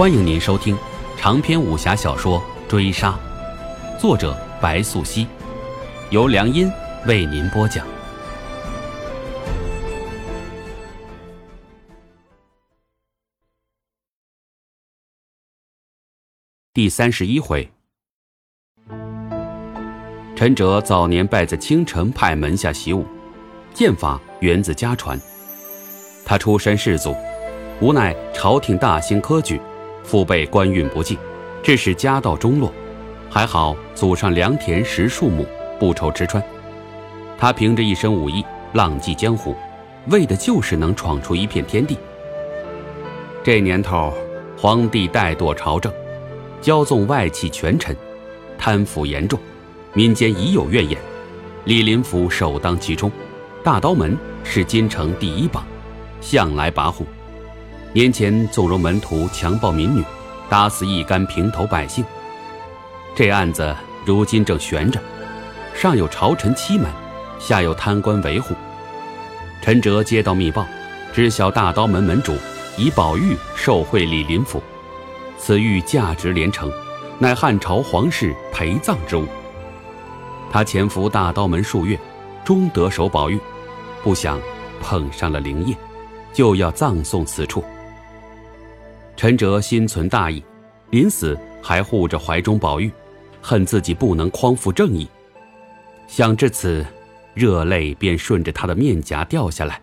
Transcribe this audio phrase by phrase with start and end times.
[0.00, 0.74] 欢迎您收听
[1.18, 3.10] 长篇武侠小说《追杀》，
[4.00, 5.26] 作者白素熙，
[6.08, 6.72] 由良音
[7.06, 7.86] 为您播讲。
[16.72, 17.70] 第三十一回，
[20.34, 23.04] 陈哲早年拜在青城派门下习武，
[23.74, 25.20] 剑法源自家传。
[26.24, 27.14] 他出身士族，
[27.82, 29.60] 无奈朝廷大兴科举。
[30.10, 31.16] 父辈官运不济，
[31.62, 32.72] 致使家道中落。
[33.30, 35.46] 还好祖上良田十数亩，
[35.78, 36.42] 不愁吃穿。
[37.38, 39.54] 他凭着一身武艺，浪迹江湖，
[40.08, 41.96] 为的就是能闯出一片天地。
[43.44, 44.12] 这年头，
[44.58, 45.92] 皇帝怠惰朝政，
[46.60, 47.96] 骄纵外戚权臣，
[48.58, 49.38] 贪腐严重，
[49.94, 50.98] 民间已有怨言。
[51.66, 53.08] 李林甫首当其冲，
[53.62, 55.64] 大刀门是京城第一榜，
[56.20, 57.04] 向来跋扈。
[57.92, 60.04] 年前纵容门徒强暴民女，
[60.48, 62.04] 打死一干平头百姓。
[63.16, 63.74] 这案子
[64.04, 65.00] 如今正悬着，
[65.74, 66.88] 上有朝臣欺瞒，
[67.40, 68.54] 下有贪官维护。
[69.60, 70.64] 陈哲接到密报，
[71.12, 72.36] 知晓大刀门门主
[72.78, 74.62] 以宝玉受贿李林甫，
[75.36, 76.70] 此玉价值连城，
[77.18, 79.26] 乃汉朝皇室陪葬之物。
[80.48, 81.98] 他潜伏大刀门数月，
[82.44, 83.36] 终得手宝玉，
[84.04, 84.40] 不想
[84.80, 85.76] 碰上了灵业，
[86.32, 87.64] 就要葬送此处。
[89.20, 90.42] 陈哲心存大义，
[90.88, 92.90] 临死还护着怀中宝玉，
[93.42, 95.06] 恨自己不能匡扶正义。
[96.06, 96.82] 想至此，
[97.34, 99.78] 热泪便顺着他的面颊掉下来。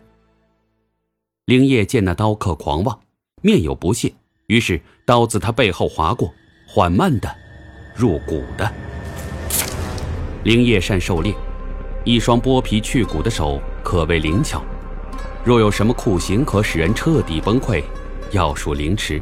[1.45, 2.99] 灵叶见那刀客狂妄，
[3.43, 4.11] 面有不屑，
[4.47, 6.33] 于是刀自他背后划过，
[6.67, 7.31] 缓慢的
[7.95, 8.73] 入骨的。
[10.45, 11.31] 灵叶善狩猎，
[12.03, 14.63] 一双剥皮去骨的手可谓灵巧。
[15.43, 17.83] 若有什么酷刑可使人彻底崩溃。
[18.31, 19.21] 要数凌迟，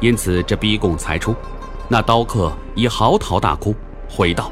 [0.00, 1.34] 因此这逼供才出，
[1.88, 3.74] 那刀客已嚎啕大哭，
[4.08, 4.50] 回道：“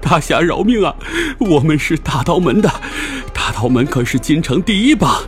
[0.00, 0.94] 大侠饶命啊！
[1.38, 2.70] 我们是大刀门的，
[3.32, 5.22] 大刀门可是京城第一帮，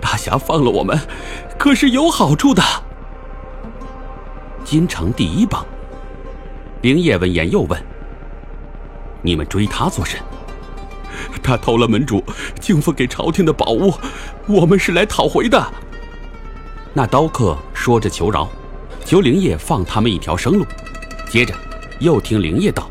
[0.00, 0.98] 大侠放了我们，
[1.58, 2.62] 可是有好处的。”
[4.64, 5.64] 京城第一帮。
[6.82, 7.82] 灵叶闻言又问
[9.22, 10.20] ：“你们追他做甚？”
[11.42, 12.22] 他偷了门主
[12.60, 13.94] 敬奉给朝廷的宝物，
[14.46, 15.72] 我们是来讨回的。
[16.96, 18.48] 那刀客说着求饶，
[19.04, 20.64] 求灵叶放他们一条生路。
[21.28, 21.54] 接着，
[22.00, 22.90] 又听灵叶道：“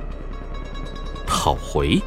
[1.25, 1.99] 讨回，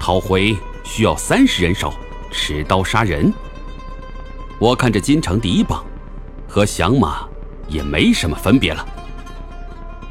[0.00, 1.92] 讨回需要三十人手，
[2.32, 3.30] 持刀杀人。
[4.58, 5.84] 我看这京城第一帮，
[6.48, 7.28] 和响马
[7.68, 8.82] 也没什么分别了。”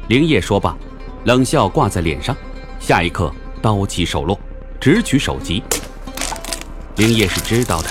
[0.06, 0.76] 灵叶说罢，
[1.24, 2.36] 冷笑挂在脸上，
[2.78, 3.28] 下一刻
[3.60, 4.38] 刀起手落，
[4.80, 5.60] 直取首级。
[6.94, 7.90] 灵叶是知道的，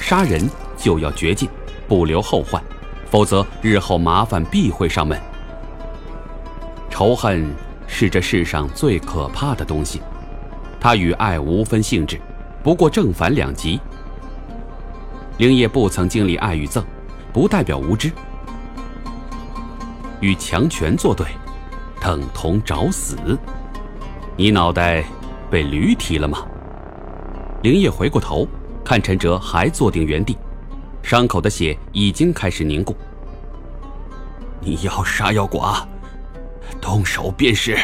[0.00, 0.48] 杀人
[0.78, 1.48] 就要绝境。
[1.90, 2.62] 不留后患，
[3.10, 5.20] 否则日后麻烦必会上门。
[6.88, 7.52] 仇恨
[7.88, 10.00] 是这世上最可怕的东西，
[10.78, 12.20] 它与爱无分性质，
[12.62, 13.80] 不过正反两极。
[15.38, 16.84] 灵叶不曾经历爱与憎，
[17.32, 18.12] 不代表无知。
[20.20, 21.26] 与强权作对，
[22.00, 23.16] 等同找死。
[24.36, 25.02] 你脑袋
[25.50, 26.46] 被驴踢了吗？
[27.64, 28.46] 灵叶回过头，
[28.84, 30.38] 看陈哲还坐定原地。
[31.02, 32.96] 伤口的血已经开始凝固。
[34.60, 35.86] 你要杀要剐，
[36.80, 37.78] 动手便是。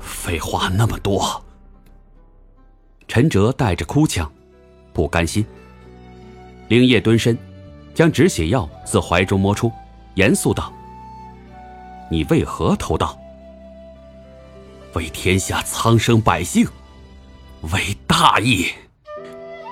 [0.00, 1.44] 废话那么多。
[3.06, 4.30] 陈哲带着哭腔，
[4.92, 5.44] 不甘心。
[6.68, 7.36] 灵叶蹲身，
[7.94, 9.70] 将止血药自怀中摸出，
[10.14, 10.72] 严肃道
[12.10, 13.18] ：“你为何偷盗？
[14.94, 16.66] 为天下苍生百姓，
[17.72, 18.68] 为大义。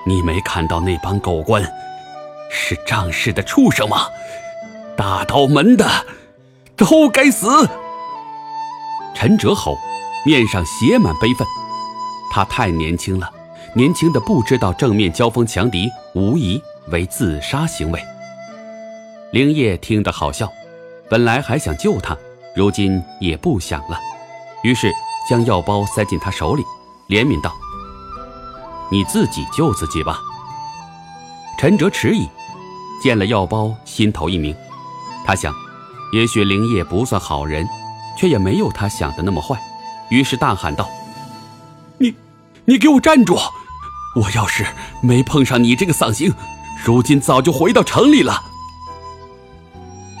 [0.05, 1.63] 你没看到那帮狗官？”
[2.55, 4.07] 是仗势的畜生吗？
[4.95, 5.89] 大刀门的
[6.77, 7.67] 都该死！
[9.15, 9.75] 陈哲吼，
[10.23, 11.47] 面上写满悲愤。
[12.31, 13.27] 他太年轻了，
[13.73, 17.99] 年轻的不知道正面交锋强敌无疑为自杀行为。
[19.31, 20.47] 灵叶听得好笑，
[21.09, 22.15] 本来还想救他，
[22.55, 23.99] 如今也不想了，
[24.61, 24.93] 于是
[25.27, 26.63] 将药包塞进他手里，
[27.09, 27.51] 怜悯道
[28.91, 30.19] ：“你自己救自己吧。”
[31.57, 32.29] 陈哲迟疑。
[33.03, 34.55] 见了药包，心头一明。
[35.25, 35.53] 他想，
[36.13, 37.67] 也许灵叶不算好人，
[38.17, 39.61] 却也没有他想的那么坏。
[40.09, 40.89] 于是大喊道
[41.99, 42.15] ：“你，
[42.63, 43.37] 你给我站住！
[44.15, 44.65] 我要是
[45.01, 46.33] 没碰上你这个丧星，
[46.85, 48.41] 如今早就回到城里了。”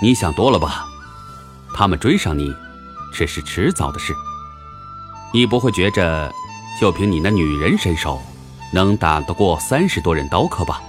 [0.03, 0.85] 你想多了吧？
[1.73, 2.53] 他们追上你，
[3.13, 4.13] 只是迟早的事。
[5.33, 6.29] 你不会觉着，
[6.81, 8.21] 就凭你那女人身手，
[8.73, 10.81] 能打得过三十多人刀客吧？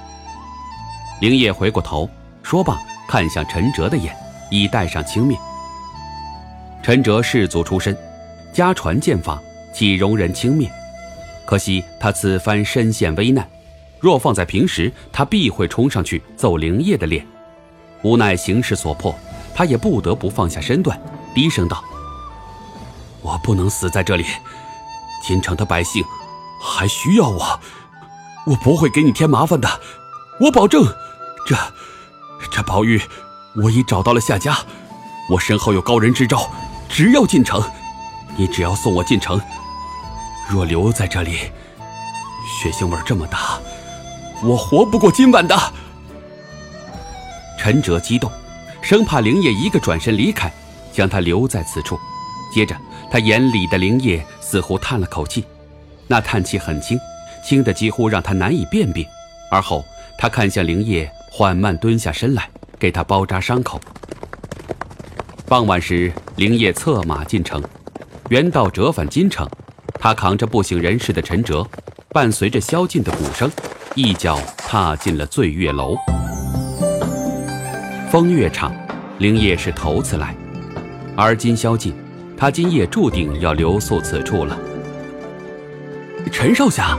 [1.20, 2.08] 灵叶回过头，
[2.43, 2.78] 说罢，
[3.08, 4.14] 看向陈哲的眼，
[4.50, 5.37] 已带上轻蔑。
[6.82, 7.96] 陈哲士族出身，
[8.52, 9.40] 家传剑法，
[9.72, 10.69] 岂容人轻蔑？
[11.46, 13.49] 可惜他此番身陷危难，
[14.00, 17.25] 若放在平时，他必会冲上去揍灵叶的脸。
[18.02, 19.14] 无奈形势所迫，
[19.55, 21.00] 他也不得不放下身段，
[21.34, 21.82] 低声道
[23.22, 24.26] ：“我不能死在这里，
[25.22, 26.05] 京城的百姓
[26.60, 27.60] 还需要我，
[28.46, 29.69] 我不会给你添麻烦的，
[30.40, 30.84] 我保证。
[31.46, 31.56] 这，
[32.50, 33.00] 这宝玉，
[33.55, 34.56] 我已找到了下家，
[35.29, 36.50] 我身后有高人支招，
[36.88, 37.62] 只要进城，
[38.37, 39.41] 你只要送我进城。
[40.49, 41.50] 若留在这里，
[42.46, 43.58] 血腥味这么大，
[44.43, 45.56] 我活不过今晚的。”
[47.58, 48.31] 陈哲激动，
[48.82, 50.52] 生怕灵叶一个转身离开，
[50.93, 51.99] 将他留在此处。
[52.52, 52.76] 接着，
[53.11, 55.44] 他眼里的灵叶似乎叹了口气，
[56.06, 56.99] 那叹气很轻，
[57.43, 59.06] 轻的几乎让他难以辨别。
[59.50, 59.82] 而后，
[60.19, 62.48] 他看向灵叶，缓慢蹲下身来，
[62.78, 63.81] 给他包扎伤口。
[65.48, 67.60] 傍晚时，灵业策马进城，
[68.28, 69.44] 原道折返京城。
[69.98, 71.66] 他扛着不省人事的陈哲，
[72.10, 73.50] 伴随着宵禁的鼓声，
[73.96, 75.96] 一脚踏进了醉月楼。
[78.12, 78.72] 风月场，
[79.19, 80.36] 灵业是头次来，
[81.16, 81.92] 而今宵禁，
[82.36, 84.56] 他今夜注定要留宿此处了。
[86.31, 86.96] 陈少侠，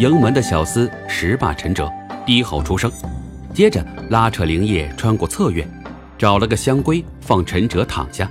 [0.00, 1.88] 迎门的小厮识罢陈哲，
[2.26, 2.90] 低吼出声，
[3.52, 5.68] 接着拉扯灵叶穿过侧院，
[6.16, 8.30] 找了个香闺放陈哲躺下。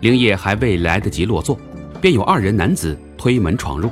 [0.00, 1.58] 灵叶还未来得及落座，
[2.00, 3.90] 便有二人男子推门闯入，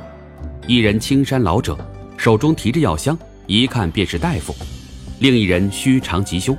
[0.65, 1.77] 一人青衫老者，
[2.17, 4.55] 手中提着药箱，一看便是大夫。
[5.19, 6.57] 另一人须长吉凶，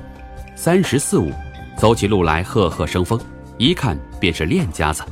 [0.55, 1.31] 三十四五，
[1.75, 3.19] 走起路来赫赫生风，
[3.57, 5.03] 一看便是练家子。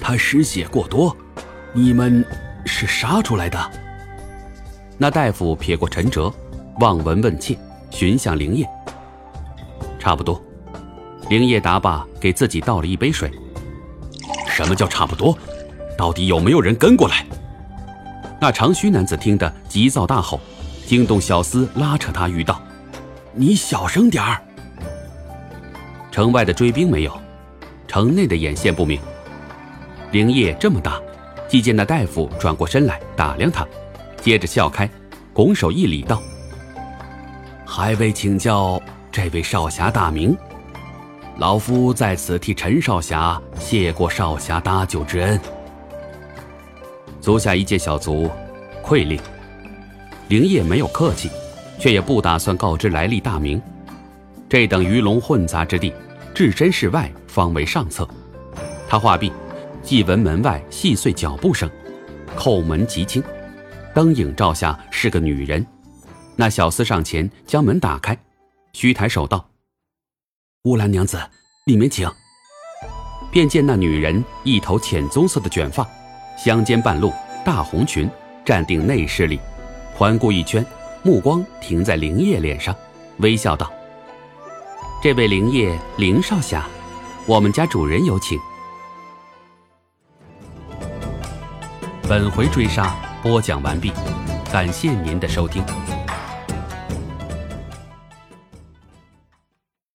[0.00, 1.16] 他失血过多，
[1.72, 2.24] 你们
[2.66, 3.58] 是杀出来的？
[5.02, 6.32] 那大夫撇过陈哲，
[6.78, 7.58] 望闻问切，
[7.90, 8.64] 寻向灵业。
[9.98, 10.40] 差不多。
[11.28, 13.28] 灵业答罢，给自己倒了一杯水。
[14.46, 15.36] 什么叫差不多？
[15.98, 17.26] 到底有没有人跟过来？
[18.40, 20.38] 那长须男子听得急躁大吼。
[20.86, 22.62] 惊动小厮，拉扯他语道
[23.34, 24.40] ：“你小声点儿。”
[26.12, 27.20] 城外的追兵没有，
[27.88, 29.00] 城内的眼线不明。
[30.12, 31.00] 灵业这么大，
[31.48, 33.66] 既见那大夫转过身来打量他，
[34.22, 34.88] 接着笑开，
[35.32, 36.22] 拱手一礼道
[37.66, 38.80] ：“还未请教
[39.10, 40.36] 这位少侠大名，
[41.38, 45.40] 老夫在此替陈少侠谢过少侠搭救之恩。
[47.20, 48.30] 足下一介小卒，
[48.80, 49.20] 愧令。”
[50.28, 51.28] 灵业没有客气，
[51.80, 53.60] 却也不打算告知来历大名。
[54.48, 55.92] 这等鱼龙混杂之地，
[56.32, 58.08] 置身事外方为上策。
[58.88, 59.32] 他话毕，
[59.82, 61.68] 即闻门外细碎脚步声，
[62.38, 63.20] 叩门极轻，
[63.94, 65.66] 灯影照下是个女人。
[66.36, 68.16] 那小厮上前将门打开，
[68.72, 69.50] 虚抬手道
[70.64, 71.20] ：“乌兰娘子，
[71.66, 72.10] 里面请。”
[73.30, 75.88] 便见那女人一头浅棕色的卷发，
[76.36, 77.12] 香肩半露，
[77.44, 78.08] 大红裙，
[78.44, 79.40] 站定内室里。
[79.94, 80.64] 环顾一圈，
[81.02, 82.74] 目光停在灵叶脸上，
[83.18, 83.70] 微笑道
[85.02, 86.66] ：“这位灵叶，灵少侠，
[87.26, 88.38] 我们家主人有请。”
[92.08, 93.92] 本回追杀播讲完毕，
[94.52, 95.62] 感谢您的收听。